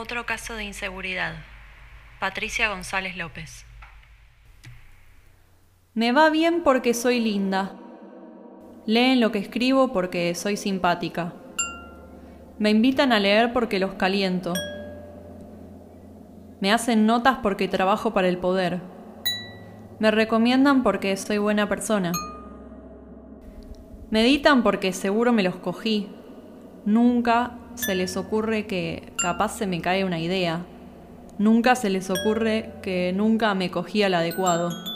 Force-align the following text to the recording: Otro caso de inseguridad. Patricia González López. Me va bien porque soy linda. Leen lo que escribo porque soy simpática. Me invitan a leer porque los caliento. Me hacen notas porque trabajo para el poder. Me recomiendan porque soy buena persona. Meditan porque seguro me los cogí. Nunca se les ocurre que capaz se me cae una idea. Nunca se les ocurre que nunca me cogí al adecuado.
Otro 0.00 0.26
caso 0.26 0.54
de 0.54 0.62
inseguridad. 0.62 1.34
Patricia 2.20 2.68
González 2.68 3.16
López. 3.16 3.66
Me 5.92 6.12
va 6.12 6.30
bien 6.30 6.62
porque 6.62 6.94
soy 6.94 7.18
linda. 7.18 7.72
Leen 8.86 9.18
lo 9.18 9.32
que 9.32 9.40
escribo 9.40 9.92
porque 9.92 10.36
soy 10.36 10.56
simpática. 10.56 11.32
Me 12.60 12.70
invitan 12.70 13.12
a 13.12 13.18
leer 13.18 13.52
porque 13.52 13.80
los 13.80 13.94
caliento. 13.94 14.52
Me 16.60 16.72
hacen 16.72 17.04
notas 17.04 17.38
porque 17.42 17.66
trabajo 17.66 18.14
para 18.14 18.28
el 18.28 18.38
poder. 18.38 18.80
Me 19.98 20.12
recomiendan 20.12 20.84
porque 20.84 21.16
soy 21.16 21.38
buena 21.38 21.68
persona. 21.68 22.12
Meditan 24.10 24.62
porque 24.62 24.92
seguro 24.92 25.32
me 25.32 25.42
los 25.42 25.56
cogí. 25.56 26.08
Nunca 26.84 27.58
se 27.78 27.94
les 27.94 28.16
ocurre 28.16 28.66
que 28.66 29.12
capaz 29.16 29.56
se 29.56 29.66
me 29.66 29.80
cae 29.80 30.04
una 30.04 30.20
idea. 30.20 30.66
Nunca 31.38 31.76
se 31.76 31.90
les 31.90 32.10
ocurre 32.10 32.72
que 32.82 33.12
nunca 33.14 33.54
me 33.54 33.70
cogí 33.70 34.02
al 34.02 34.14
adecuado. 34.14 34.87